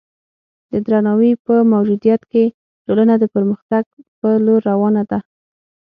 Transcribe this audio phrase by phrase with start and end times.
[0.71, 2.43] د درناوي په موجودیت کې
[2.85, 3.83] ټولنه د پرمختګ
[4.19, 5.19] په لور روانه ده.